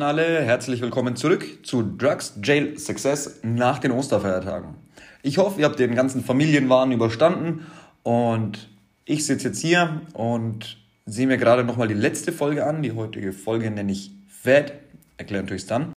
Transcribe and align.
an 0.00 0.06
alle, 0.06 0.42
herzlich 0.42 0.80
willkommen 0.80 1.14
zurück 1.14 1.58
zu 1.62 1.82
Drugs 1.82 2.38
Jail 2.42 2.78
Success 2.78 3.40
nach 3.42 3.80
den 3.80 3.90
Osterfeiertagen. 3.90 4.74
Ich 5.22 5.36
hoffe, 5.36 5.60
ihr 5.60 5.66
habt 5.66 5.78
den 5.78 5.94
ganzen 5.94 6.24
Familienwahn 6.24 6.90
überstanden 6.90 7.66
und 8.02 8.70
ich 9.04 9.26
sitze 9.26 9.48
jetzt 9.48 9.60
hier 9.60 10.00
und 10.14 10.78
sehe 11.04 11.26
mir 11.26 11.36
gerade 11.36 11.64
nochmal 11.64 11.86
die 11.86 11.92
letzte 11.92 12.32
Folge 12.32 12.64
an. 12.64 12.82
Die 12.82 12.92
heutige 12.92 13.34
Folge 13.34 13.70
nenne 13.70 13.92
ich 13.92 14.10
Fat, 14.26 14.72
erkläre 15.18 15.42
natürlich 15.42 15.66
dann. 15.66 15.92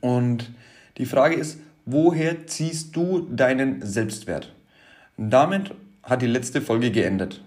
Und 0.00 0.52
die 0.98 1.06
Frage 1.06 1.34
ist, 1.34 1.58
woher 1.84 2.46
ziehst 2.46 2.94
du 2.94 3.26
deinen 3.28 3.84
Selbstwert? 3.84 4.52
damit 5.16 5.74
hat 6.04 6.22
die 6.22 6.28
letzte 6.28 6.60
Folge 6.60 6.92
geendet. 6.92 7.42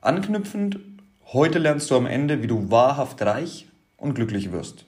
Anknüpfend, 0.00 0.80
heute 1.26 1.60
lernst 1.60 1.92
du 1.92 1.96
am 1.96 2.06
Ende, 2.06 2.42
wie 2.42 2.48
du 2.48 2.72
wahrhaft 2.72 3.22
reich 3.22 3.69
und 4.00 4.14
glücklich 4.14 4.50
wirst. 4.50 4.86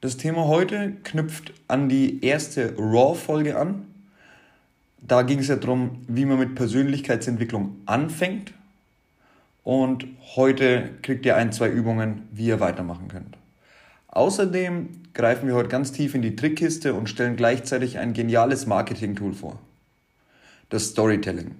Das 0.00 0.16
Thema 0.16 0.46
heute 0.46 0.92
knüpft 1.04 1.52
an 1.68 1.88
die 1.88 2.24
erste 2.24 2.74
Raw-Folge 2.76 3.58
an. 3.58 3.86
Da 5.00 5.22
ging 5.22 5.38
es 5.38 5.48
ja 5.48 5.56
darum, 5.56 6.02
wie 6.08 6.24
man 6.24 6.38
mit 6.38 6.54
Persönlichkeitsentwicklung 6.54 7.76
anfängt. 7.86 8.52
Und 9.64 10.06
heute 10.36 10.90
kriegt 11.02 11.26
ihr 11.26 11.36
ein, 11.36 11.52
zwei 11.52 11.68
Übungen, 11.68 12.22
wie 12.32 12.46
ihr 12.46 12.60
weitermachen 12.60 13.08
könnt. 13.08 13.36
Außerdem 14.08 14.88
greifen 15.14 15.46
wir 15.46 15.54
heute 15.54 15.68
ganz 15.68 15.92
tief 15.92 16.14
in 16.14 16.22
die 16.22 16.36
Trickkiste 16.36 16.94
und 16.94 17.08
stellen 17.08 17.36
gleichzeitig 17.36 17.98
ein 17.98 18.12
geniales 18.12 18.66
Marketing-Tool 18.66 19.34
vor. 19.34 19.58
Das 20.70 20.86
Storytelling. 20.86 21.56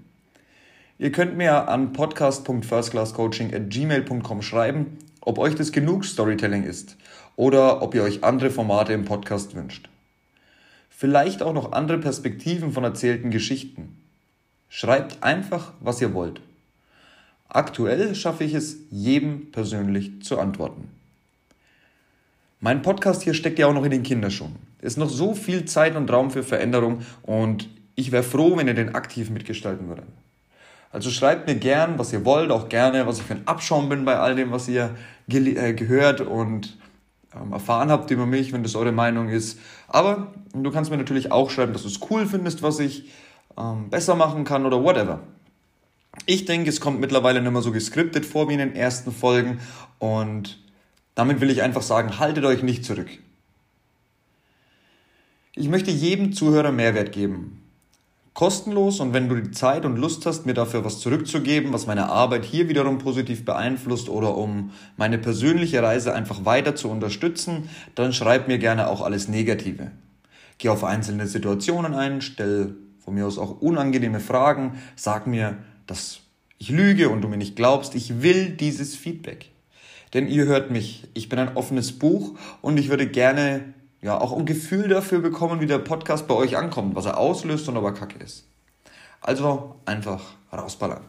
Ihr 0.99 1.13
könnt 1.13 1.37
mir 1.37 1.69
an 1.69 1.93
podcast.firstclasscoaching 1.93 3.55
at 3.55 3.71
gmail.com 3.71 4.43
schreiben, 4.43 4.99
ob 5.29 5.39
euch 5.39 5.55
das 5.55 5.73
genug 5.73 6.07
Storytelling 6.07 6.65
ist 6.65 6.97
oder 7.37 7.83
ob 7.83 7.95
ihr 7.95 8.03
euch 8.03 8.25
andere 8.25 8.49
Formate 8.49 8.95
im 8.95 9.05
Podcast 9.05 9.55
wünscht. 9.55 9.91
Vielleicht 10.89 11.43
auch 11.43 11.53
noch 11.53 11.73
andere 11.73 11.99
Perspektiven 11.99 12.73
von 12.73 12.83
erzählten 12.83 13.31
Geschichten. 13.31 14.01
Schreibt 14.71 15.23
einfach, 15.23 15.75
was 15.81 16.01
ihr 16.01 16.15
wollt. 16.15 16.41
Aktuell 17.47 18.15
schaffe 18.15 18.43
ich 18.45 18.55
es, 18.55 18.79
jedem 18.91 19.51
persönlich 19.53 20.23
zu 20.23 20.39
antworten. 20.39 20.89
Mein 22.61 22.81
Podcast 22.81 23.23
hier 23.23 23.35
steckt 23.35 23.59
ja 23.59 23.67
auch 23.67 23.75
noch 23.75 23.85
in 23.85 23.91
den 23.91 24.05
Kinderschuhen. 24.05 24.57
Es 24.81 24.95
ist 24.95 24.97
noch 24.97 25.11
so 25.11 25.35
viel 25.35 25.67
Zeit 25.67 25.95
und 25.95 26.11
Raum 26.11 26.31
für 26.31 26.43
Veränderung 26.43 27.03
und 27.23 27.69
ich 27.97 28.13
wäre 28.13 28.23
froh, 28.23 28.57
wenn 28.57 28.67
ihr 28.67 28.73
den 28.73 28.95
aktiv 28.95 29.29
mitgestalten 29.29 29.89
würdet. 29.89 30.07
Also 30.91 31.11
schreibt 31.11 31.47
mir 31.47 31.57
gern, 31.57 31.99
was 31.99 32.13
ihr 32.13 32.25
wollt, 32.25 32.51
auch 32.51 32.69
gerne, 32.69 33.07
was 33.07 33.19
ich 33.19 33.25
für 33.25 33.35
ein 33.35 33.47
Abschaum 33.47 33.89
bin 33.89 34.05
bei 34.05 34.19
all 34.19 34.35
dem, 34.35 34.51
was 34.51 34.69
ihr 34.69 34.97
äh, 35.29 35.75
gehört 35.75 36.21
und 36.23 36.79
ähm, 37.35 37.53
erfahren 37.53 37.91
habt 37.91 38.11
über 38.11 38.25
mich, 38.25 38.53
wenn 38.53 38.63
das 38.63 38.75
eure 38.75 38.93
Meinung 38.93 39.29
ist. 39.29 39.59
Aber 39.87 40.33
du 40.55 40.71
kannst 40.71 40.91
mir 40.91 40.97
natürlich 40.97 41.31
auch 41.31 41.51
schreiben, 41.51 41.75
dass 41.75 41.83
du 41.83 41.89
es 41.89 42.01
cool 42.11 42.27
findest, 42.27 42.63
was 42.63 42.79
ich 42.79 43.11
ähm, 43.59 43.91
besser 43.91 44.15
machen 44.15 44.45
kann 44.45 44.65
oder 44.65 44.83
whatever. 44.83 45.21
Ich 46.25 46.47
denke, 46.47 46.71
es 46.71 46.81
kommt 46.81 47.01
mittlerweile 47.01 47.43
nicht 47.43 47.53
mehr 47.53 47.63
so 47.63 47.71
geskriptet 47.71 48.25
vor 48.25 48.49
wie 48.49 48.55
in 48.55 48.59
den 48.59 48.75
ersten 48.75 49.13
Folgen 49.13 49.61
und 49.99 50.59
damit 51.15 51.41
will 51.41 51.51
ich 51.51 51.63
einfach 51.63 51.83
sagen, 51.83 52.19
haltet 52.19 52.45
euch 52.45 52.63
nicht 52.63 52.85
zurück. 52.85 53.11
Ich 55.55 55.69
möchte 55.69 55.91
jedem 55.91 56.33
Zuhörer 56.33 56.73
Mehrwert 56.73 57.13
geben 57.13 57.68
kostenlos 58.39 59.01
und 59.01 59.15
wenn 59.15 59.29
du 59.29 59.35
die 59.35 59.51
Zeit 59.51 59.85
und 59.85 59.97
Lust 59.97 60.25
hast, 60.25 60.47
mir 60.47 60.55
dafür 60.55 60.85
was 60.85 61.01
zurückzugeben, 61.01 61.73
was 61.73 61.89
meine 61.89 62.09
Arbeit 62.09 62.45
hier 62.45 62.69
wiederum 62.69 62.99
positiv 62.99 63.45
beeinflusst 63.45 64.09
oder 64.09 64.37
um 64.37 64.71
meine 64.97 65.19
persönliche 65.19 65.83
Reise 65.83 66.15
einfach 66.15 66.45
weiter 66.45 66.77
zu 66.77 66.89
unterstützen, 66.89 67.69
dann 67.97 68.13
schreib 68.13 68.47
mir 68.47 68.59
gerne 68.59 68.91
auch 68.91 69.03
alles 69.03 69.27
Negative. 69.27 69.91
Geh 70.59 70.69
auf 70.69 70.85
einzelne 70.85 71.27
Situationen 71.27 71.95
ein, 71.95 72.21
stell 72.21 72.77
von 73.01 73.15
mir 73.15 73.27
aus 73.27 73.39
auch 73.39 73.61
unangenehme 73.61 74.21
Fragen, 74.21 74.79
sag 74.95 75.27
mir, 75.27 75.57
dass 75.89 76.21
ich 76.59 76.71
lüge 76.71 77.09
und 77.09 77.23
du 77.23 77.27
mir 77.27 77.39
nicht 77.39 77.57
glaubst. 77.57 77.97
Ich 77.97 78.23
will 78.23 78.51
dieses 78.51 78.95
Feedback. 78.95 79.51
Denn 80.15 80.29
ihr 80.29 80.45
hört 80.45 80.71
mich, 80.71 81.09
ich 81.13 81.29
bin 81.29 81.41
ein 81.41 81.57
offenes 81.57 81.99
Buch 81.99 82.39
und 82.63 82.79
ich 82.79 82.89
würde 82.89 83.09
gerne 83.09 83.75
ja, 84.01 84.21
auch 84.21 84.37
ein 84.37 84.47
Gefühl 84.47 84.89
dafür 84.89 85.21
bekommen, 85.21 85.61
wie 85.61 85.67
der 85.67 85.79
Podcast 85.79 86.29
bei 86.29 86.35
euch 86.35 86.57
ankommt, 86.57 86.95
was 86.95 87.07
er 87.07 87.19
auslöst 87.19 87.69
und 87.69 87.77
ob 87.77 87.85
er 87.85 87.93
kacke 87.93 88.23
ist. 88.23 88.47
Also 89.21 89.77
einfach 89.85 90.23
rausballern. 90.53 91.03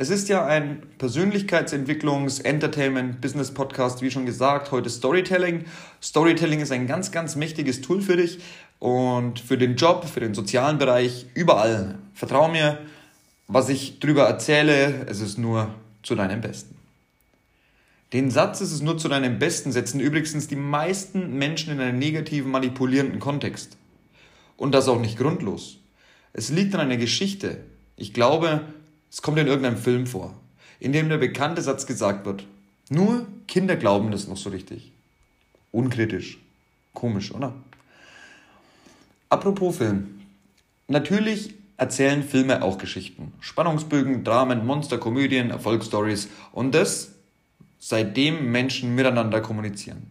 Es 0.00 0.10
ist 0.10 0.28
ja 0.28 0.46
ein 0.46 0.82
Persönlichkeitsentwicklungs-, 0.98 2.44
Entertainment-, 2.44 3.20
Business-Podcast, 3.20 4.00
wie 4.00 4.12
schon 4.12 4.26
gesagt, 4.26 4.70
heute 4.70 4.88
Storytelling. 4.88 5.64
Storytelling 6.00 6.60
ist 6.60 6.70
ein 6.70 6.86
ganz, 6.86 7.10
ganz 7.10 7.34
mächtiges 7.34 7.80
Tool 7.80 8.00
für 8.00 8.16
dich 8.16 8.38
und 8.78 9.40
für 9.40 9.58
den 9.58 9.74
Job, 9.74 10.04
für 10.04 10.20
den 10.20 10.34
sozialen 10.34 10.78
Bereich, 10.78 11.26
überall. 11.34 11.98
Vertrau 12.14 12.48
mir, 12.48 12.78
was 13.48 13.68
ich 13.68 13.98
drüber 13.98 14.22
erzähle, 14.22 15.06
es 15.08 15.20
ist 15.20 15.36
nur 15.36 15.74
zu 16.04 16.14
deinem 16.14 16.40
Besten. 16.40 16.77
Den 18.12 18.30
Satz 18.30 18.62
ist 18.62 18.72
es 18.72 18.80
nur 18.80 18.96
zu 18.96 19.08
deinem 19.08 19.38
Besten 19.38 19.70
setzen 19.70 20.00
übrigens 20.00 20.48
die 20.48 20.56
meisten 20.56 21.36
Menschen 21.36 21.72
in 21.72 21.80
einem 21.80 21.98
negativen, 21.98 22.50
manipulierenden 22.50 23.20
Kontext. 23.20 23.76
Und 24.56 24.72
das 24.72 24.88
auch 24.88 25.00
nicht 25.00 25.18
grundlos. 25.18 25.78
Es 26.32 26.48
liegt 26.48 26.74
an 26.74 26.80
einer 26.80 26.96
Geschichte. 26.96 27.58
Ich 27.96 28.14
glaube, 28.14 28.62
es 29.10 29.20
kommt 29.20 29.38
in 29.38 29.46
irgendeinem 29.46 29.76
Film 29.76 30.06
vor, 30.06 30.34
in 30.80 30.92
dem 30.92 31.08
der 31.08 31.18
bekannte 31.18 31.60
Satz 31.60 31.86
gesagt 31.86 32.24
wird. 32.24 32.44
Nur 32.88 33.26
Kinder 33.46 33.76
glauben 33.76 34.10
das 34.10 34.26
noch 34.26 34.36
so 34.38 34.50
richtig. 34.50 34.92
Unkritisch. 35.70 36.38
Komisch, 36.94 37.32
oder? 37.32 37.54
Apropos 39.28 39.76
Film. 39.76 40.20
Natürlich 40.86 41.54
erzählen 41.76 42.22
Filme 42.22 42.62
auch 42.62 42.78
Geschichten. 42.78 43.32
Spannungsbögen, 43.40 44.24
Dramen, 44.24 44.66
Monsterkomödien, 44.66 45.50
Erfolgsstories 45.50 46.28
und 46.52 46.74
das 46.74 47.12
seitdem 47.78 48.50
Menschen 48.50 48.94
miteinander 48.94 49.40
kommunizieren. 49.40 50.08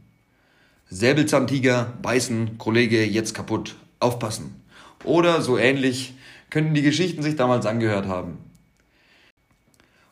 Säbelzahntiger, 0.89 1.93
beißen, 2.01 2.57
Kollege, 2.57 3.03
jetzt 3.03 3.33
kaputt, 3.33 3.75
aufpassen. 3.99 4.61
Oder 5.03 5.41
so 5.41 5.57
ähnlich 5.57 6.13
könnten 6.49 6.73
die 6.73 6.81
Geschichten 6.81 7.21
sich 7.23 7.35
damals 7.35 7.65
angehört 7.65 8.07
haben. 8.07 8.37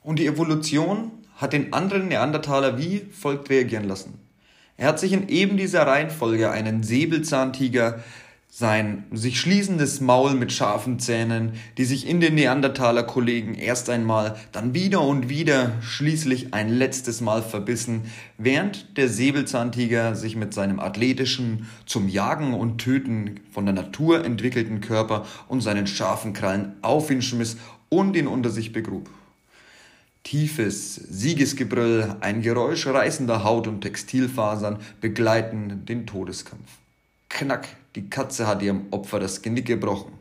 Und 0.04 0.20
die 0.20 0.28
Evolution 0.28 1.12
hat 1.38 1.54
den 1.54 1.74
anderen 1.74 2.08
Neandertaler 2.08 2.78
wie 2.78 3.00
folgt 3.12 3.50
reagieren 3.50 3.88
lassen. 3.88 4.20
Er 4.78 4.90
hat 4.90 5.00
sich 5.00 5.14
in 5.14 5.30
eben 5.30 5.58
dieser 5.58 5.88
Reihenfolge 5.88 6.52
einen 6.52 6.84
Säbelzahntiger, 6.84 8.04
sein 8.58 9.04
sich 9.12 9.38
schließendes 9.38 10.00
Maul 10.00 10.34
mit 10.34 10.54
scharfen 10.54 10.98
Zähnen, 10.98 11.56
die 11.78 11.84
sich 11.84 12.08
in 12.08 12.22
den 12.22 12.36
Neandertaler-Kollegen 12.36 13.54
erst 13.54 13.90
einmal, 13.90 14.38
dann 14.54 14.74
wieder 14.74 15.02
und 15.02 15.28
wieder, 15.28 15.74
schließlich 15.82 16.54
ein 16.54 16.70
letztes 16.70 17.20
Mal 17.20 17.44
verbissen, 17.44 18.04
während 18.38 18.96
der 18.96 19.10
Säbelzahntiger 19.10 20.16
sich 20.16 20.38
mit 20.38 20.54
seinem 20.54 20.80
athletischen, 20.80 21.68
zum 21.86 22.08
Jagen 22.08 22.54
und 22.54 22.78
Töten 22.78 23.42
von 23.52 23.66
der 23.66 23.76
Natur 23.76 24.24
entwickelten 24.24 24.80
Körper 24.80 25.26
und 25.50 25.60
seinen 25.60 25.86
scharfen 25.86 26.32
Krallen 26.32 26.76
auf 26.82 27.12
ihn 27.12 27.22
schmiss 27.22 27.58
und 27.90 28.16
ihn 28.16 28.28
unter 28.28 28.52
sich 28.52 28.72
begrub. 28.72 29.10
Tiefes 30.24 30.96
Siegesgebrüll, 30.96 32.16
ein 32.22 32.42
Geräusch 32.42 32.88
reißender 32.88 33.44
Haut 33.44 33.68
und 33.68 33.82
Textilfasern 33.82 34.80
begleiten 35.02 35.86
den 35.86 36.08
Todeskampf. 36.08 36.85
Knack, 37.36 37.68
die 37.96 38.10
Katze 38.10 38.48
hat 38.48 38.62
ihrem 38.62 38.86
Opfer 38.92 39.20
das 39.20 39.42
Genick 39.42 39.66
gebrochen. 39.66 40.14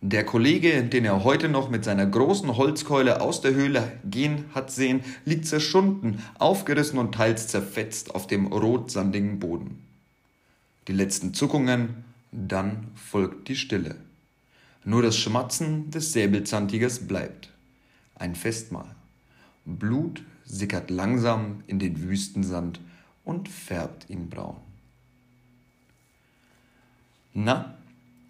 Der 0.00 0.24
Kollege, 0.24 0.82
den 0.82 1.04
er 1.04 1.22
heute 1.22 1.48
noch 1.48 1.70
mit 1.70 1.84
seiner 1.84 2.04
großen 2.04 2.56
Holzkeule 2.56 3.20
aus 3.20 3.42
der 3.42 3.54
Höhle 3.54 3.92
gehen 4.04 4.46
hat 4.52 4.72
sehen, 4.72 5.04
liegt 5.24 5.46
zerschunden, 5.46 6.20
aufgerissen 6.40 6.98
und 6.98 7.14
teils 7.14 7.46
zerfetzt 7.46 8.16
auf 8.16 8.26
dem 8.26 8.48
rotsandigen 8.48 9.38
Boden. 9.38 9.86
Die 10.88 10.92
letzten 10.92 11.32
Zuckungen, 11.32 12.02
dann 12.32 12.88
folgt 12.96 13.46
die 13.46 13.54
Stille. 13.54 13.94
Nur 14.84 15.02
das 15.02 15.16
Schmatzen 15.16 15.92
des 15.92 16.12
Säbelzahntigers 16.12 17.06
bleibt. 17.06 17.50
Ein 18.16 18.34
Festmahl. 18.34 18.96
Blut 19.64 20.24
sickert 20.44 20.90
langsam 20.90 21.62
in 21.68 21.78
den 21.78 22.02
Wüstensand 22.02 22.80
und 23.24 23.48
färbt 23.48 24.10
ihn 24.10 24.28
braun. 24.28 24.71
Na, 27.34 27.74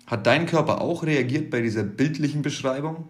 hat 0.07 0.27
dein 0.27 0.47
Körper 0.47 0.81
auch 0.81 1.05
reagiert 1.05 1.51
bei 1.51 1.61
dieser 1.61 1.83
bildlichen 1.83 2.43
Beschreibung? 2.43 3.09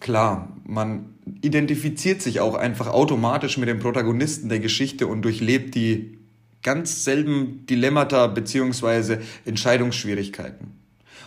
Klar, 0.00 0.48
man 0.64 1.14
identifiziert 1.42 2.22
sich 2.22 2.40
auch 2.40 2.54
einfach 2.54 2.88
automatisch 2.88 3.56
mit 3.58 3.68
dem 3.68 3.78
Protagonisten 3.78 4.48
der 4.48 4.58
Geschichte 4.58 5.06
und 5.06 5.22
durchlebt 5.22 5.74
die 5.74 6.18
ganz 6.62 7.04
selben 7.04 7.66
Dilemmata 7.66 8.26
bzw. 8.26 9.18
Entscheidungsschwierigkeiten. 9.44 10.72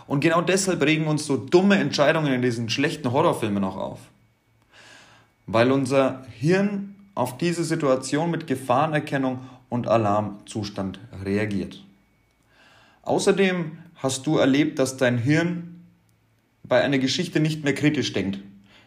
Und 0.08 0.20
genau 0.20 0.42
deshalb 0.42 0.82
regen 0.84 1.08
uns 1.08 1.26
so 1.26 1.38
dumme 1.38 1.78
Entscheidungen 1.78 2.32
in 2.34 2.42
diesen 2.42 2.70
schlechten 2.70 3.12
Horrorfilmen 3.12 3.64
auch 3.64 3.78
auf. 3.78 4.00
Weil 5.48 5.72
unser 5.72 6.26
Hirn 6.40 6.96
auf 7.16 7.38
diese 7.38 7.64
Situation 7.64 8.30
mit 8.30 8.46
Gefahrenerkennung 8.46 9.40
und 9.70 9.88
Alarmzustand 9.88 11.00
reagiert. 11.24 11.84
Außerdem 13.04 13.78
hast 14.06 14.28
du 14.28 14.38
erlebt, 14.38 14.78
dass 14.80 14.98
dein 14.98 15.18
Hirn 15.18 15.84
bei 16.64 16.82
einer 16.82 17.00
Geschichte 17.00 17.40
nicht 17.40 17.64
mehr 17.64 17.74
kritisch 17.74 18.14
denkt. 18.14 18.40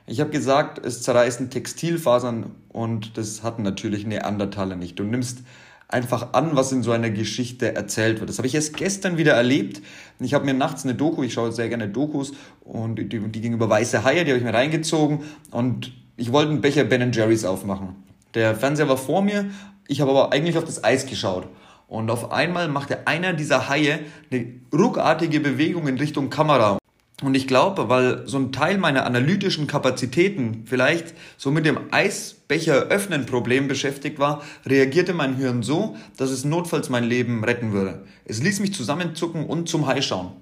Ich 0.07 0.21
habe 0.21 0.31
gesagt, 0.31 0.85
es 0.85 1.03
zerreißen 1.03 1.51
Textilfasern 1.51 2.53
und 2.69 3.19
das 3.19 3.43
hatten 3.43 3.63
natürlich 3.63 4.07
Neandertaler 4.07 4.77
nicht. 4.77 4.99
Du 4.99 5.05
nimmst 5.05 5.41
einfach 5.89 6.35
an, 6.35 6.55
was 6.55 6.71
in 6.71 6.83
so 6.83 6.93
einer 6.93 7.11
Geschichte 7.11 7.75
erzählt 7.75 8.21
wird. 8.21 8.31
Das 8.31 8.39
habe 8.39 8.47
ich 8.47 8.55
erst 8.55 8.77
gestern 8.77 9.19
wieder 9.19 9.33
erlebt. 9.33 9.83
Ich 10.21 10.35
habe 10.35 10.45
mir 10.45 10.55
nachts 10.55 10.85
eine 10.85 10.95
Doku, 10.95 11.25
ich 11.25 11.33
schaue 11.33 11.51
sehr 11.51 11.69
gerne 11.69 11.89
Dokus 11.89 12.33
und 12.61 12.97
die, 12.97 13.09
die 13.09 13.41
ging 13.41 13.55
über 13.55 13.69
weiße 13.69 14.05
Haie, 14.05 14.25
die 14.25 14.31
habe 14.31 14.39
ich 14.39 14.45
mir 14.45 14.55
reingezogen 14.55 15.25
und 15.51 15.93
ich 16.17 16.33
wollte 16.33 16.53
einen 16.53 16.61
Becher 16.61 16.85
Ben 16.85 17.13
Jerry's 17.13 17.45
aufmachen. 17.45 17.97
Der 18.35 18.55
Fernseher 18.55 18.89
war 18.89 18.97
vor 18.97 19.23
mir, 19.23 19.51
ich 19.89 20.01
habe 20.01 20.13
aber 20.13 20.33
eigentlich 20.33 20.57
auf 20.57 20.65
das 20.65 20.85
Eis 20.85 21.07
geschaut. 21.07 21.49
Und 21.89 22.11
auf 22.11 22.31
einmal 22.31 22.69
machte 22.69 23.07
einer 23.07 23.33
dieser 23.33 23.69
Haie 23.69 24.01
eine 24.31 24.47
ruckartige 24.73 25.41
Bewegung 25.41 25.89
in 25.89 25.99
Richtung 25.99 26.29
Kamera. 26.29 26.79
Und 27.23 27.35
ich 27.35 27.49
glaube, 27.49 27.89
weil 27.89 28.29
so 28.29 28.39
ein 28.39 28.53
Teil 28.53 28.79
meiner 28.79 29.05
analytischen 29.05 29.67
Kapazitäten 29.67 30.63
vielleicht 30.67 31.15
so 31.37 31.51
mit 31.51 31.67
dem 31.67 31.79
Eisbecher 31.91 32.75
öffnen 32.75 33.27
Problem 33.27 33.67
beschäftigt 33.67 34.21
war, 34.21 34.43
reagierte 34.67 35.15
mein 35.15 35.35
Hirn 35.35 35.65
so, 35.65 35.97
dass 36.17 36.31
es 36.31 36.45
notfalls 36.45 36.91
mein 36.91 37.05
Leben 37.05 37.43
retten 37.43 37.73
würde. 37.73 38.05
Es 38.25 38.41
ließ 38.41 38.61
mich 38.61 38.73
zusammenzucken 38.73 39.47
und 39.47 39.69
zum 39.69 39.89
Hai 39.89 40.01
schauen. 40.01 40.33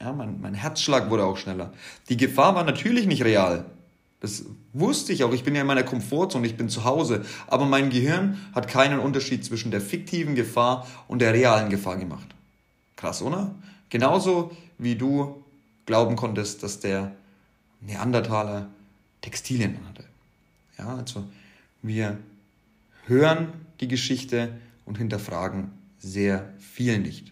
Ja, 0.00 0.12
mein, 0.12 0.40
mein 0.40 0.54
Herzschlag 0.54 1.10
wurde 1.10 1.24
auch 1.24 1.36
schneller. 1.36 1.74
Die 2.08 2.16
Gefahr 2.16 2.54
war 2.54 2.64
natürlich 2.64 3.06
nicht 3.06 3.24
real. 3.24 3.66
Das 4.24 4.46
wusste 4.72 5.12
ich 5.12 5.22
auch. 5.22 5.34
Ich 5.34 5.44
bin 5.44 5.54
ja 5.54 5.60
in 5.60 5.66
meiner 5.66 5.82
Komfortzone, 5.82 6.46
ich 6.46 6.56
bin 6.56 6.70
zu 6.70 6.84
Hause. 6.84 7.26
Aber 7.46 7.66
mein 7.66 7.90
Gehirn 7.90 8.40
hat 8.54 8.68
keinen 8.68 8.98
Unterschied 8.98 9.44
zwischen 9.44 9.70
der 9.70 9.82
fiktiven 9.82 10.34
Gefahr 10.34 10.88
und 11.08 11.18
der 11.18 11.34
realen 11.34 11.68
Gefahr 11.68 11.98
gemacht. 11.98 12.26
Krass, 12.96 13.20
oder? 13.20 13.54
Genauso 13.90 14.50
wie 14.78 14.94
du 14.94 15.44
glauben 15.84 16.16
konntest, 16.16 16.62
dass 16.62 16.80
der 16.80 17.12
Neandertaler 17.82 18.70
Textilien 19.20 19.76
hatte. 19.90 20.04
Ja, 20.78 20.96
also 20.96 21.24
wir 21.82 22.16
hören 23.04 23.52
die 23.80 23.88
Geschichte 23.88 24.58
und 24.86 24.96
hinterfragen 24.96 25.70
sehr 25.98 26.48
viel 26.58 26.98
nicht. 26.98 27.30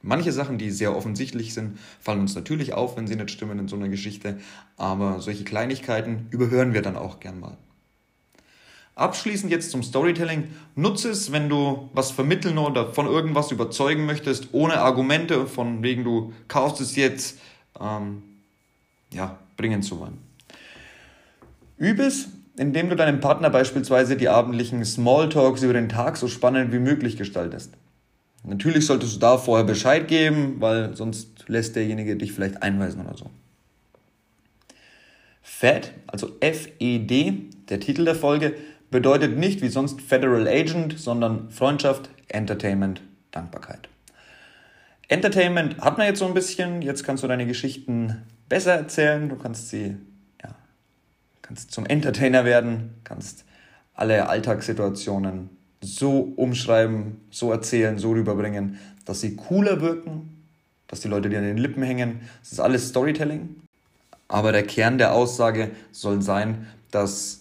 Manche 0.00 0.32
Sachen, 0.32 0.58
die 0.58 0.70
sehr 0.70 0.96
offensichtlich 0.96 1.54
sind, 1.54 1.78
fallen 2.00 2.20
uns 2.20 2.34
natürlich 2.34 2.72
auf, 2.72 2.96
wenn 2.96 3.06
sie 3.06 3.16
nicht 3.16 3.30
stimmen 3.30 3.58
in 3.58 3.68
so 3.68 3.76
einer 3.76 3.88
Geschichte, 3.88 4.38
aber 4.76 5.20
solche 5.20 5.44
Kleinigkeiten 5.44 6.28
überhören 6.30 6.72
wir 6.72 6.82
dann 6.82 6.96
auch 6.96 7.18
gern 7.18 7.40
mal. 7.40 7.56
Abschließend 8.94 9.52
jetzt 9.52 9.70
zum 9.70 9.84
Storytelling. 9.84 10.48
Nutze 10.74 11.10
es, 11.10 11.30
wenn 11.30 11.48
du 11.48 11.88
was 11.92 12.10
vermitteln 12.10 12.58
oder 12.58 12.92
von 12.92 13.06
irgendwas 13.06 13.52
überzeugen 13.52 14.06
möchtest, 14.06 14.48
ohne 14.52 14.80
Argumente, 14.80 15.46
von 15.46 15.84
wegen 15.84 16.02
du 16.02 16.32
kaufst 16.48 16.80
es 16.80 16.96
jetzt, 16.96 17.38
ähm, 17.80 18.22
ja, 19.12 19.38
bringen 19.56 19.82
zu 19.82 20.00
wollen. 20.00 20.18
Übe 21.76 22.02
es, 22.02 22.28
indem 22.56 22.88
du 22.88 22.96
deinem 22.96 23.20
Partner 23.20 23.50
beispielsweise 23.50 24.16
die 24.16 24.28
abendlichen 24.28 24.84
Smalltalks 24.84 25.62
über 25.62 25.74
den 25.74 25.88
Tag 25.88 26.16
so 26.16 26.26
spannend 26.26 26.72
wie 26.72 26.80
möglich 26.80 27.16
gestaltest. 27.16 27.74
Natürlich 28.44 28.86
solltest 28.86 29.16
du 29.16 29.18
da 29.18 29.36
vorher 29.36 29.66
Bescheid 29.66 30.08
geben, 30.08 30.56
weil 30.60 30.96
sonst 30.96 31.44
lässt 31.48 31.76
derjenige 31.76 32.16
dich 32.16 32.32
vielleicht 32.32 32.62
einweisen 32.62 33.00
oder 33.04 33.16
so. 33.16 33.30
FED, 35.42 35.92
also 36.06 36.36
F-E-D, 36.40 37.50
der 37.68 37.80
Titel 37.80 38.04
der 38.04 38.14
Folge, 38.14 38.54
bedeutet 38.90 39.36
nicht 39.36 39.60
wie 39.60 39.68
sonst 39.68 40.00
Federal 40.00 40.46
Agent, 40.46 40.98
sondern 40.98 41.50
Freundschaft, 41.50 42.10
Entertainment, 42.28 43.02
Dankbarkeit. 43.30 43.88
Entertainment 45.08 45.78
hat 45.80 45.98
man 45.98 46.06
jetzt 46.06 46.18
so 46.18 46.26
ein 46.26 46.34
bisschen, 46.34 46.82
jetzt 46.82 47.02
kannst 47.02 47.24
du 47.24 47.28
deine 47.28 47.46
Geschichten 47.46 48.22
besser 48.48 48.72
erzählen, 48.72 49.28
du 49.28 49.36
kannst 49.36 49.70
sie, 49.70 49.96
ja, 50.42 50.54
kannst 51.42 51.72
zum 51.72 51.86
Entertainer 51.86 52.44
werden, 52.44 52.94
kannst 53.04 53.44
alle 53.94 54.28
Alltagssituationen 54.28 55.50
so 55.80 56.32
umschreiben, 56.36 57.20
so 57.30 57.52
erzählen, 57.52 57.98
so 57.98 58.12
rüberbringen, 58.12 58.78
dass 59.04 59.20
sie 59.20 59.36
cooler 59.36 59.80
wirken, 59.80 60.44
dass 60.86 61.00
die 61.00 61.08
Leute 61.08 61.28
dir 61.28 61.38
an 61.38 61.44
den 61.44 61.58
Lippen 61.58 61.82
hängen. 61.82 62.20
Das 62.40 62.52
ist 62.52 62.60
alles 62.60 62.88
Storytelling. 62.88 63.56
Aber 64.26 64.52
der 64.52 64.64
Kern 64.64 64.98
der 64.98 65.14
Aussage 65.14 65.70
soll 65.92 66.20
sein, 66.20 66.66
dass 66.90 67.40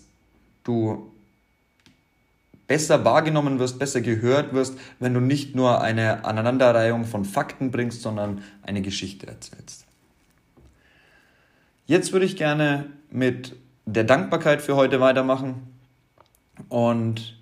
du 0.63 1.12
besser 2.68 3.06
wahrgenommen 3.06 3.60
wirst, 3.60 3.80
besser 3.80 4.01
gehört 4.01 4.54
wirst, 4.54 4.78
wenn 5.00 5.13
du 5.13 5.19
nicht 5.19 5.56
nur 5.56 5.81
eine 5.81 6.25
Aneinanderreihung 6.25 7.06
von 7.06 7.25
Fakten 7.25 7.72
bringst, 7.72 8.01
sondern 8.01 8.44
eine 8.62 8.81
Geschichte 8.81 9.28
erzählst. 9.28 9.86
Jetzt 11.86 12.12
würde 12.12 12.25
ich 12.25 12.36
gerne 12.36 12.88
mit 13.10 13.56
der 13.86 14.04
Dankbarkeit 14.04 14.62
für 14.62 14.75
heute 14.75 15.00
weitermachen. 15.00 15.56
Und 16.68 17.37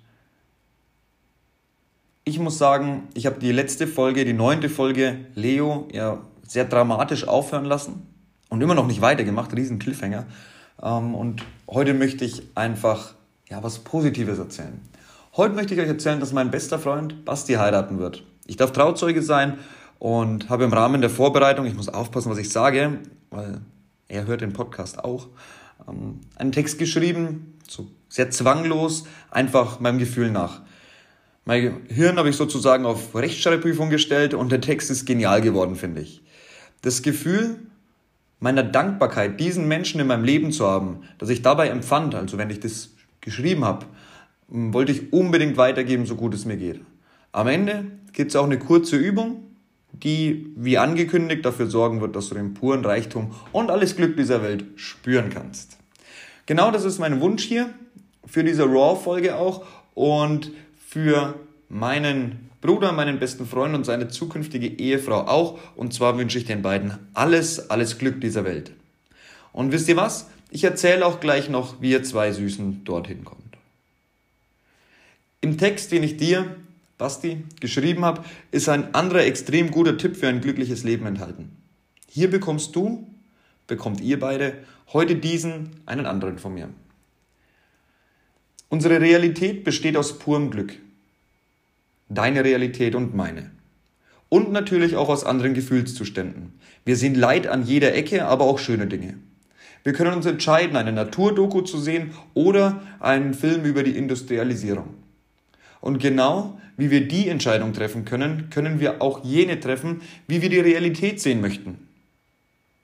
ich 2.28 2.40
muss 2.40 2.58
sagen, 2.58 3.04
ich 3.14 3.24
habe 3.24 3.38
die 3.38 3.52
letzte 3.52 3.86
Folge, 3.86 4.24
die 4.24 4.32
neunte 4.32 4.68
Folge, 4.68 5.26
Leo, 5.36 5.86
ja 5.92 6.18
sehr 6.42 6.64
dramatisch 6.64 7.26
aufhören 7.28 7.64
lassen 7.64 8.02
und 8.48 8.60
immer 8.60 8.74
noch 8.74 8.88
nicht 8.88 9.00
weitergemacht, 9.00 9.54
riesen 9.54 9.78
Cliffhanger. 9.78 10.26
Ähm, 10.82 11.14
und 11.14 11.44
heute 11.68 11.94
möchte 11.94 12.24
ich 12.24 12.42
einfach 12.56 13.14
ja 13.48 13.62
was 13.62 13.78
Positives 13.78 14.40
erzählen. 14.40 14.80
Heute 15.36 15.54
möchte 15.54 15.74
ich 15.74 15.80
euch 15.80 15.86
erzählen, 15.86 16.18
dass 16.18 16.32
mein 16.32 16.50
bester 16.50 16.80
Freund 16.80 17.24
Basti 17.24 17.54
heiraten 17.54 18.00
wird. 18.00 18.24
Ich 18.46 18.56
darf 18.56 18.72
Trauzeuge 18.72 19.22
sein 19.22 19.58
und 20.00 20.48
habe 20.48 20.64
im 20.64 20.72
Rahmen 20.72 21.00
der 21.00 21.10
Vorbereitung, 21.10 21.64
ich 21.64 21.76
muss 21.76 21.88
aufpassen, 21.88 22.32
was 22.32 22.38
ich 22.38 22.50
sage, 22.50 22.98
weil 23.30 23.60
er 24.08 24.26
hört 24.26 24.40
den 24.40 24.52
Podcast 24.52 24.98
auch, 24.98 25.28
ähm, 25.88 26.22
einen 26.34 26.50
Text 26.50 26.80
geschrieben, 26.80 27.56
so 27.68 27.86
sehr 28.08 28.32
zwanglos, 28.32 29.04
einfach 29.30 29.78
meinem 29.78 29.98
Gefühl 29.98 30.32
nach. 30.32 30.62
Mein 31.48 31.82
Hirn 31.88 32.16
habe 32.16 32.28
ich 32.28 32.36
sozusagen 32.36 32.84
auf 32.84 33.14
Rechtschreibprüfung 33.14 33.88
gestellt 33.88 34.34
und 34.34 34.50
der 34.50 34.60
Text 34.60 34.90
ist 34.90 35.06
genial 35.06 35.40
geworden, 35.40 35.76
finde 35.76 36.00
ich. 36.00 36.20
Das 36.82 37.02
Gefühl 37.02 37.60
meiner 38.40 38.64
Dankbarkeit, 38.64 39.38
diesen 39.38 39.68
Menschen 39.68 40.00
in 40.00 40.08
meinem 40.08 40.24
Leben 40.24 40.50
zu 40.50 40.66
haben, 40.66 41.04
dass 41.18 41.28
ich 41.28 41.42
dabei 41.42 41.68
empfand, 41.68 42.16
also 42.16 42.36
wenn 42.36 42.50
ich 42.50 42.58
das 42.58 42.90
geschrieben 43.20 43.64
habe, 43.64 43.86
wollte 44.48 44.90
ich 44.90 45.12
unbedingt 45.12 45.56
weitergeben, 45.56 46.04
so 46.04 46.16
gut 46.16 46.34
es 46.34 46.44
mir 46.46 46.56
geht. 46.56 46.80
Am 47.30 47.46
Ende 47.46 47.84
gibt 48.12 48.32
es 48.32 48.36
auch 48.36 48.44
eine 48.44 48.58
kurze 48.58 48.96
Übung, 48.96 49.44
die, 49.92 50.52
wie 50.56 50.78
angekündigt, 50.78 51.46
dafür 51.46 51.68
sorgen 51.68 52.00
wird, 52.00 52.16
dass 52.16 52.28
du 52.28 52.34
den 52.34 52.54
puren 52.54 52.84
Reichtum 52.84 53.30
und 53.52 53.70
alles 53.70 53.94
Glück 53.94 54.16
dieser 54.16 54.42
Welt 54.42 54.64
spüren 54.74 55.30
kannst. 55.30 55.78
Genau 56.46 56.72
das 56.72 56.84
ist 56.84 56.98
mein 56.98 57.20
Wunsch 57.20 57.44
hier 57.44 57.70
für 58.26 58.42
diese 58.42 58.64
Raw-Folge 58.64 59.36
auch 59.36 59.64
und 59.94 60.50
für 60.86 61.34
meinen 61.68 62.50
Bruder, 62.60 62.92
meinen 62.92 63.18
besten 63.18 63.46
Freund 63.46 63.74
und 63.74 63.84
seine 63.84 64.08
zukünftige 64.08 64.66
Ehefrau 64.66 65.26
auch. 65.26 65.58
Und 65.76 65.94
zwar 65.94 66.18
wünsche 66.18 66.38
ich 66.38 66.44
den 66.44 66.62
beiden 66.62 66.98
alles, 67.14 67.70
alles 67.70 67.98
Glück 67.98 68.20
dieser 68.20 68.44
Welt. 68.44 68.72
Und 69.52 69.72
wisst 69.72 69.88
ihr 69.88 69.96
was? 69.96 70.28
Ich 70.50 70.64
erzähle 70.64 71.04
auch 71.04 71.20
gleich 71.20 71.48
noch, 71.48 71.80
wie 71.80 71.90
ihr 71.90 72.02
zwei 72.02 72.32
Süßen 72.32 72.84
dorthin 72.84 73.24
kommt. 73.24 73.42
Im 75.40 75.58
Text, 75.58 75.92
den 75.92 76.02
ich 76.02 76.16
dir, 76.16 76.56
Basti, 76.98 77.44
geschrieben 77.60 78.04
habe, 78.04 78.24
ist 78.50 78.68
ein 78.68 78.94
anderer 78.94 79.24
extrem 79.24 79.70
guter 79.70 79.96
Tipp 79.96 80.16
für 80.16 80.28
ein 80.28 80.40
glückliches 80.40 80.82
Leben 80.82 81.06
enthalten. 81.06 81.56
Hier 82.08 82.30
bekommst 82.30 82.74
du, 82.74 83.06
bekommt 83.66 84.00
ihr 84.00 84.18
beide, 84.18 84.54
heute 84.92 85.16
diesen, 85.16 85.70
einen 85.84 86.06
anderen 86.06 86.38
von 86.38 86.54
mir. 86.54 86.70
Unsere 88.68 89.00
Realität 89.00 89.62
besteht 89.64 89.96
aus 89.96 90.18
purem 90.18 90.50
Glück. 90.50 90.74
Deine 92.08 92.44
Realität 92.44 92.94
und 92.94 93.14
meine. 93.14 93.50
Und 94.28 94.52
natürlich 94.52 94.96
auch 94.96 95.08
aus 95.08 95.24
anderen 95.24 95.54
Gefühlszuständen. 95.54 96.52
Wir 96.84 96.96
sehen 96.96 97.14
Leid 97.14 97.46
an 97.46 97.64
jeder 97.64 97.94
Ecke, 97.94 98.26
aber 98.26 98.44
auch 98.44 98.58
schöne 98.58 98.86
Dinge. 98.86 99.14
Wir 99.84 99.92
können 99.92 100.14
uns 100.14 100.26
entscheiden, 100.26 100.76
eine 100.76 100.92
Naturdoku 100.92 101.60
zu 101.60 101.78
sehen 101.78 102.12
oder 102.34 102.82
einen 102.98 103.34
Film 103.34 103.64
über 103.64 103.82
die 103.82 103.96
Industrialisierung. 103.96 104.94
Und 105.80 105.98
genau 105.98 106.60
wie 106.76 106.90
wir 106.90 107.06
die 107.06 107.28
Entscheidung 107.28 107.72
treffen 107.72 108.04
können, 108.04 108.50
können 108.50 108.80
wir 108.80 109.00
auch 109.00 109.24
jene 109.24 109.60
treffen, 109.60 110.02
wie 110.26 110.42
wir 110.42 110.50
die 110.50 110.60
Realität 110.60 111.20
sehen 111.20 111.40
möchten. 111.40 111.88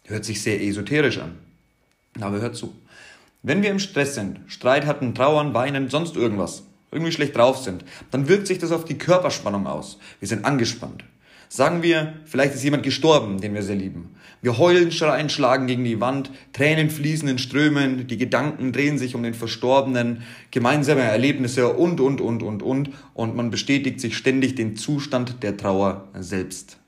Hört 0.05 0.25
sich 0.25 0.43
sehr 0.43 0.63
esoterisch 0.63 1.19
an. 1.19 1.33
Aber 2.21 2.41
hört 2.41 2.57
zu. 2.57 2.75
Wenn 3.43 3.63
wir 3.63 3.71
im 3.71 3.79
Stress 3.79 4.15
sind, 4.15 4.41
Streit 4.47 4.87
hatten, 4.87 5.15
trauern, 5.15 5.55
weinen, 5.55 5.89
sonst 5.89 6.17
irgendwas, 6.17 6.63
irgendwie 6.93 7.13
schlecht 7.13 7.37
drauf 7.37 7.59
sind, 7.59 7.85
dann 8.11 8.29
wirkt 8.29 8.47
sich 8.47 8.59
das 8.59 8.71
auf 8.71 8.85
die 8.85 8.99
Körperspannung 8.99 9.67
aus. 9.67 9.99
Wir 10.21 10.29
sind 10.29 10.45
angespannt. 10.45 11.05
Sagen 11.49 11.83
wir, 11.83 12.15
vielleicht 12.25 12.55
ist 12.55 12.65
jemand 12.65 12.83
gestorben, 12.83 13.41
den 13.41 13.53
wir 13.53 13.63
sehr 13.63 13.77
lieben. 13.77 14.15
Wir 14.41 14.59
heulen, 14.59 14.91
schreien, 14.91 15.29
schlagen 15.29 15.67
gegen 15.67 15.85
die 15.85 16.01
Wand, 16.01 16.31
Tränen 16.53 16.91
fließen 16.91 17.29
in 17.29 17.39
Strömen, 17.39 18.07
die 18.07 18.17
Gedanken 18.17 18.73
drehen 18.73 18.99
sich 18.99 19.15
um 19.15 19.23
den 19.23 19.35
Verstorbenen, 19.35 20.23
gemeinsame 20.51 21.03
Erlebnisse 21.03 21.69
und, 21.69 22.01
und, 22.01 22.21
und, 22.21 22.43
und, 22.43 22.63
und, 22.63 22.91
und 23.15 23.37
man 23.37 23.51
bestätigt 23.51 24.01
sich 24.01 24.17
ständig 24.17 24.55
den 24.55 24.77
Zustand 24.77 25.43
der 25.43 25.57
Trauer 25.57 26.09
selbst. 26.19 26.79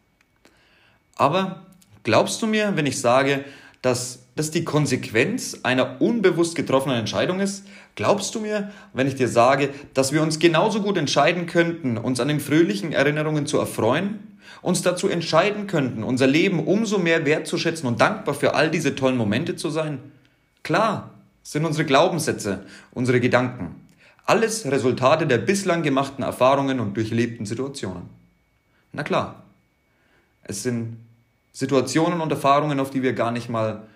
Aber 1.14 1.66
glaubst 2.02 2.42
du 2.42 2.46
mir, 2.46 2.72
wenn 2.74 2.86
ich 2.86 3.00
sage, 3.00 3.44
dass 3.82 4.23
das 4.36 4.50
die 4.50 4.64
Konsequenz 4.64 5.58
einer 5.62 6.00
unbewusst 6.00 6.56
getroffenen 6.56 6.98
Entscheidung 6.98 7.40
ist? 7.40 7.64
Glaubst 7.94 8.34
du 8.34 8.40
mir, 8.40 8.72
wenn 8.92 9.06
ich 9.06 9.14
dir 9.14 9.28
sage, 9.28 9.70
dass 9.94 10.12
wir 10.12 10.22
uns 10.22 10.38
genauso 10.38 10.82
gut 10.82 10.96
entscheiden 10.96 11.46
könnten, 11.46 11.96
uns 11.96 12.18
an 12.18 12.28
den 12.28 12.40
fröhlichen 12.40 12.92
Erinnerungen 12.92 13.46
zu 13.46 13.58
erfreuen, 13.58 14.38
uns 14.62 14.82
dazu 14.82 15.08
entscheiden 15.08 15.66
könnten, 15.66 16.02
unser 16.02 16.26
Leben 16.26 16.66
umso 16.66 16.98
mehr 16.98 17.24
wertzuschätzen 17.24 17.86
und 17.86 18.00
dankbar 18.00 18.34
für 18.34 18.54
all 18.54 18.70
diese 18.70 18.96
tollen 18.96 19.16
Momente 19.16 19.54
zu 19.54 19.70
sein? 19.70 19.98
Klar, 20.62 21.10
sind 21.42 21.64
unsere 21.64 21.84
Glaubenssätze, 21.84 22.64
unsere 22.92 23.20
Gedanken. 23.20 23.74
Alles 24.26 24.64
Resultate 24.64 25.26
der 25.26 25.38
bislang 25.38 25.82
gemachten 25.82 26.24
Erfahrungen 26.24 26.80
und 26.80 26.96
durchlebten 26.96 27.44
Situationen. 27.44 28.08
Na 28.92 29.02
klar, 29.02 29.42
es 30.44 30.62
sind 30.62 30.96
Situationen 31.52 32.20
und 32.20 32.30
Erfahrungen, 32.30 32.80
auf 32.80 32.90
die 32.90 33.02
wir 33.02 33.12
gar 33.12 33.30
nicht 33.30 33.48
mal 33.48 33.86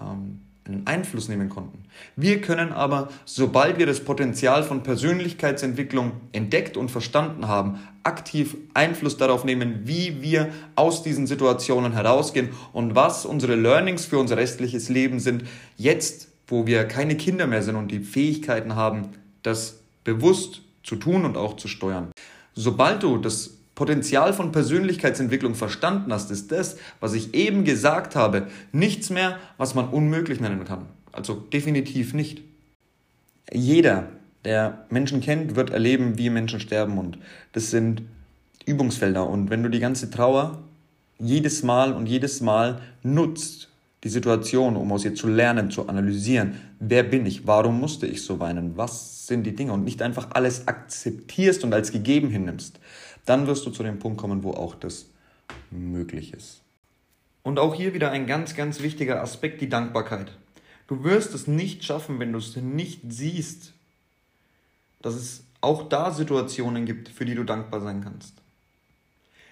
ähm, 0.00 0.40
einen 0.68 0.86
Einfluss 0.86 1.28
nehmen 1.28 1.48
konnten. 1.48 1.84
Wir 2.16 2.40
können 2.40 2.72
aber, 2.72 3.08
sobald 3.24 3.78
wir 3.78 3.86
das 3.86 4.00
Potenzial 4.00 4.62
von 4.62 4.82
Persönlichkeitsentwicklung 4.82 6.12
entdeckt 6.32 6.76
und 6.76 6.90
verstanden 6.90 7.48
haben, 7.48 7.78
aktiv 8.02 8.56
Einfluss 8.74 9.16
darauf 9.16 9.44
nehmen, 9.44 9.80
wie 9.84 10.20
wir 10.20 10.50
aus 10.74 11.02
diesen 11.02 11.26
Situationen 11.26 11.92
herausgehen 11.92 12.50
und 12.72 12.94
was 12.94 13.24
unsere 13.24 13.54
Learnings 13.54 14.04
für 14.04 14.18
unser 14.18 14.36
restliches 14.36 14.88
Leben 14.88 15.20
sind, 15.20 15.44
jetzt, 15.76 16.28
wo 16.46 16.66
wir 16.66 16.84
keine 16.84 17.16
Kinder 17.16 17.46
mehr 17.46 17.62
sind 17.62 17.76
und 17.76 17.90
die 17.90 18.00
Fähigkeiten 18.00 18.74
haben, 18.74 19.08
das 19.42 19.80
bewusst 20.04 20.62
zu 20.82 20.96
tun 20.96 21.24
und 21.24 21.36
auch 21.36 21.56
zu 21.56 21.68
steuern. 21.68 22.12
Sobald 22.54 23.02
du 23.02 23.18
das 23.18 23.57
Potenzial 23.78 24.32
von 24.32 24.50
Persönlichkeitsentwicklung 24.50 25.54
verstanden 25.54 26.12
hast, 26.12 26.32
ist 26.32 26.50
das, 26.50 26.78
was 26.98 27.14
ich 27.14 27.32
eben 27.34 27.62
gesagt 27.62 28.16
habe, 28.16 28.48
nichts 28.72 29.08
mehr, 29.08 29.38
was 29.56 29.76
man 29.76 29.88
unmöglich 29.90 30.40
nennen 30.40 30.64
kann. 30.64 30.86
Also 31.12 31.34
definitiv 31.34 32.12
nicht. 32.12 32.42
Jeder, 33.52 34.08
der 34.44 34.84
Menschen 34.90 35.20
kennt, 35.20 35.54
wird 35.54 35.70
erleben, 35.70 36.18
wie 36.18 36.28
Menschen 36.28 36.58
sterben. 36.58 36.98
Und 36.98 37.18
das 37.52 37.70
sind 37.70 38.02
Übungsfelder. 38.66 39.28
Und 39.28 39.48
wenn 39.48 39.62
du 39.62 39.70
die 39.70 39.78
ganze 39.78 40.10
Trauer 40.10 40.58
jedes 41.20 41.62
Mal 41.62 41.92
und 41.92 42.06
jedes 42.06 42.40
Mal 42.40 42.80
nutzt, 43.04 43.68
die 44.02 44.08
Situation, 44.08 44.74
um 44.74 44.90
aus 44.90 45.04
ihr 45.04 45.14
zu 45.14 45.28
lernen, 45.28 45.70
zu 45.70 45.88
analysieren, 45.88 46.54
wer 46.80 47.04
bin 47.04 47.26
ich, 47.26 47.46
warum 47.46 47.78
musste 47.78 48.08
ich 48.08 48.24
so 48.24 48.40
weinen, 48.40 48.76
was 48.76 49.28
sind 49.28 49.44
die 49.44 49.54
Dinge? 49.54 49.72
Und 49.72 49.84
nicht 49.84 50.02
einfach 50.02 50.30
alles 50.32 50.66
akzeptierst 50.66 51.62
und 51.62 51.72
als 51.72 51.92
gegeben 51.92 52.28
hinnimmst, 52.28 52.80
dann 53.28 53.46
wirst 53.46 53.66
du 53.66 53.70
zu 53.70 53.82
dem 53.82 53.98
Punkt 53.98 54.18
kommen, 54.18 54.42
wo 54.42 54.52
auch 54.52 54.74
das 54.74 55.06
möglich 55.70 56.32
ist. 56.32 56.62
Und 57.42 57.58
auch 57.58 57.74
hier 57.74 57.94
wieder 57.94 58.10
ein 58.10 58.26
ganz, 58.26 58.54
ganz 58.54 58.80
wichtiger 58.80 59.22
Aspekt, 59.22 59.60
die 59.60 59.68
Dankbarkeit. 59.68 60.32
Du 60.86 61.04
wirst 61.04 61.34
es 61.34 61.46
nicht 61.46 61.84
schaffen, 61.84 62.18
wenn 62.18 62.32
du 62.32 62.38
es 62.38 62.56
nicht 62.56 63.00
siehst, 63.08 63.74
dass 65.02 65.14
es 65.14 65.44
auch 65.60 65.88
da 65.88 66.10
Situationen 66.10 66.86
gibt, 66.86 67.08
für 67.08 67.24
die 67.24 67.34
du 67.34 67.44
dankbar 67.44 67.80
sein 67.80 68.02
kannst. 68.02 68.34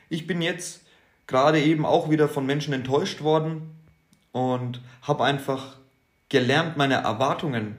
Ich 0.09 0.26
bin 0.26 0.40
jetzt 0.40 0.80
gerade 1.26 1.61
eben 1.61 1.85
auch 1.85 2.11
wieder 2.11 2.28
von 2.28 2.47
Menschen 2.47 2.73
enttäuscht 2.73 3.23
worden 3.23 3.75
und 4.33 4.80
habe 5.02 5.25
einfach 5.25 5.76
gelernt, 6.28 6.76
meine 6.76 6.95
Erwartungen 6.95 7.76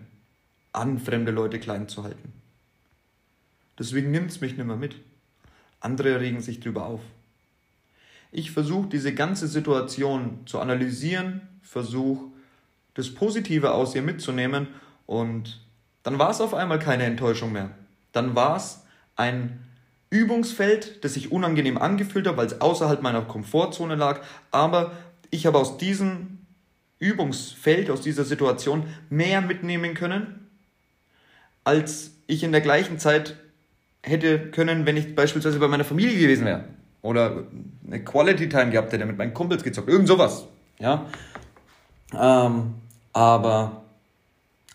an 0.74 1.00
fremde 1.00 1.32
Leute 1.32 1.60
klein 1.60 1.88
zu 1.88 2.04
halten. 2.04 2.34
Deswegen 3.80 4.12
nimmt 4.12 4.32
es 4.32 4.42
mich 4.42 4.58
nicht 4.58 4.68
mehr 4.68 4.76
mit. 4.76 4.96
Andere 5.80 6.20
regen 6.20 6.42
sich 6.42 6.60
drüber 6.60 6.86
auf. 6.86 7.02
Ich 8.32 8.52
versuche 8.52 8.88
diese 8.88 9.14
ganze 9.14 9.48
Situation 9.48 10.40
zu 10.46 10.60
analysieren, 10.60 11.42
versuche 11.62 12.26
das 12.94 13.14
Positive 13.14 13.74
aus 13.74 13.96
ihr 13.96 14.02
mitzunehmen 14.02 14.68
und 15.06 15.62
dann 16.04 16.20
war 16.20 16.32
es 16.32 16.42
auf 16.42 16.54
einmal 16.54 16.80
keine 16.80 17.04
Enttäuschung 17.04 17.52
mehr. 17.52 17.72
Dann 18.12 18.36
war 18.36 18.58
es 18.58 18.84
ein 19.16 19.64
Übungsfeld, 20.10 21.04
das 21.04 21.14
sich 21.14 21.32
unangenehm 21.32 21.78
angefühlt 21.78 22.28
hat, 22.28 22.38
weil 22.38 22.48
es 22.48 22.62
außerhalb 22.62 23.02
meiner 23.02 23.22
Komfortzone 23.22 23.96
lag, 23.96 24.22
aber 24.52 24.94
ich 25.30 25.46
habe 25.46 25.58
aus 25.58 25.78
diesem 25.78 26.40
Übungsfeld, 27.00 27.90
aus 27.90 28.02
dieser 28.02 28.24
Situation 28.24 28.86
mehr 29.10 29.42
mitnehmen 29.42 29.94
können, 29.94 30.48
als 31.64 32.12
ich 32.26 32.44
in 32.44 32.52
der 32.52 32.62
gleichen 32.62 33.00
Zeit 33.00 33.36
hätte 34.04 34.52
können, 34.52 34.86
wenn 34.86 34.98
ich 34.98 35.16
beispielsweise 35.16 35.60
bei 35.60 35.68
meiner 35.68 35.84
Familie 35.84 36.18
gewesen 36.18 36.46
wäre. 36.46 36.66
Oder 37.02 37.44
eine 37.86 38.04
Quality 38.04 38.50
Time 38.50 38.72
gehabt 38.72 38.92
hätte, 38.92 39.06
mit 39.06 39.18
meinen 39.18 39.34
Kumpels 39.34 39.64
gezockt. 39.64 39.90
Irgend 39.90 40.08
sowas. 40.08 40.46
Ja. 40.80 41.06
Ähm, 42.14 42.76
aber 43.14 43.84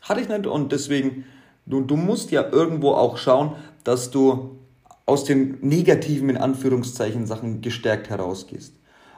hatte 0.03 0.21
ich 0.21 0.29
nicht 0.29 0.47
und 0.47 0.73
deswegen, 0.73 1.25
du, 1.67 1.81
du 1.81 1.97
musst 1.97 2.31
ja 2.31 2.49
irgendwo 2.51 2.93
auch 2.93 3.17
schauen, 3.17 3.55
dass 3.85 4.11
du 4.11 4.59
aus 5.07 5.25
den 5.25 5.59
negativen, 5.61 6.29
in 6.29 6.37
Anführungszeichen, 6.37 7.27
Sachen 7.27 7.61
gestärkt 7.61 8.11
herausgehst. 8.11 8.75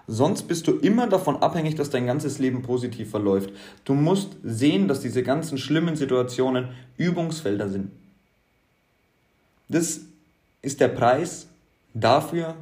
Sonst 0.07 0.43
bist 0.43 0.67
du 0.67 0.73
immer 0.73 1.07
davon 1.07 1.37
abhängig, 1.37 1.77
dass 1.77 1.89
dein 1.89 2.07
ganzes 2.07 2.39
Leben 2.39 2.63
positiv 2.63 3.11
verläuft. 3.11 3.51
Du 3.85 3.95
musst 3.95 4.37
sehen, 4.43 4.87
dass 4.87 5.01
diese 5.01 5.23
ganzen 5.23 5.57
schlimmen 5.57 5.97
Situationen 5.97 6.69
Übungsfelder 6.99 7.69
sind. 7.71 7.91
Das 9.69 10.01
ist 10.63 10.81
der 10.81 10.89
Preis 10.89 11.47
dafür, 11.95 12.57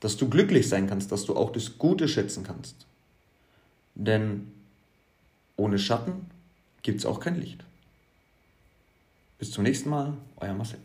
dass 0.00 0.16
du 0.16 0.28
glücklich 0.28 0.68
sein 0.68 0.86
kannst, 0.86 1.12
dass 1.12 1.24
du 1.24 1.36
auch 1.36 1.50
das 1.50 1.78
Gute 1.78 2.08
schätzen 2.08 2.44
kannst. 2.44 2.86
Denn 3.94 4.52
ohne 5.56 5.78
Schatten 5.78 6.26
gibt 6.82 7.00
es 7.00 7.06
auch 7.06 7.20
kein 7.20 7.40
Licht. 7.40 7.64
Bis 9.38 9.50
zum 9.50 9.64
nächsten 9.64 9.90
Mal, 9.90 10.14
euer 10.36 10.54
Marcel. 10.54 10.78